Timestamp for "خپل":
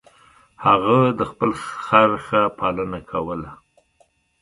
1.31-1.51